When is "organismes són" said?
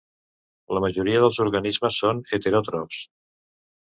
1.45-2.23